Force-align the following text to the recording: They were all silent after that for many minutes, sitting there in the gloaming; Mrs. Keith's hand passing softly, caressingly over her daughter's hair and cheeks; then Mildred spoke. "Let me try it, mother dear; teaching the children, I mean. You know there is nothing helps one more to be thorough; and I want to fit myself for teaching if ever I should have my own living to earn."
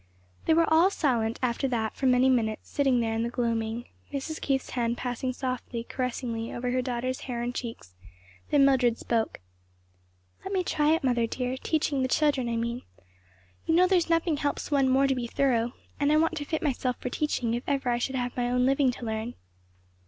They 0.45 0.55
were 0.55 0.65
all 0.73 0.89
silent 0.89 1.37
after 1.43 1.67
that 1.67 1.95
for 1.95 2.07
many 2.07 2.27
minutes, 2.27 2.67
sitting 2.67 3.01
there 3.01 3.13
in 3.13 3.21
the 3.21 3.29
gloaming; 3.29 3.85
Mrs. 4.11 4.41
Keith's 4.41 4.71
hand 4.71 4.97
passing 4.97 5.31
softly, 5.31 5.83
caressingly 5.83 6.51
over 6.51 6.71
her 6.71 6.81
daughter's 6.81 7.19
hair 7.29 7.43
and 7.43 7.53
cheeks; 7.53 7.93
then 8.49 8.65
Mildred 8.65 8.97
spoke. 8.97 9.41
"Let 10.43 10.53
me 10.53 10.63
try 10.63 10.95
it, 10.95 11.03
mother 11.03 11.27
dear; 11.27 11.55
teaching 11.55 12.01
the 12.01 12.07
children, 12.07 12.49
I 12.49 12.55
mean. 12.55 12.81
You 13.67 13.75
know 13.75 13.85
there 13.85 13.95
is 13.95 14.09
nothing 14.09 14.37
helps 14.37 14.71
one 14.71 14.89
more 14.89 15.05
to 15.05 15.13
be 15.13 15.27
thorough; 15.27 15.73
and 15.99 16.11
I 16.11 16.17
want 16.17 16.35
to 16.37 16.45
fit 16.45 16.63
myself 16.63 16.95
for 16.99 17.09
teaching 17.11 17.53
if 17.53 17.61
ever 17.67 17.87
I 17.91 17.99
should 17.99 18.15
have 18.15 18.35
my 18.35 18.49
own 18.49 18.65
living 18.65 18.89
to 18.93 19.07
earn." 19.07 19.35